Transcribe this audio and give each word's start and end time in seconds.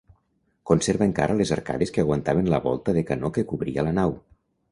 Conserva 0.69 1.07
encara 1.09 1.35
les 1.41 1.51
arcades 1.57 1.93
que 1.97 2.01
aguantaven 2.05 2.49
la 2.53 2.61
volta 2.65 2.97
de 2.97 3.05
canó 3.11 3.33
que 3.35 3.47
cobria 3.53 3.87
la 3.89 3.93
nau. 4.01 4.19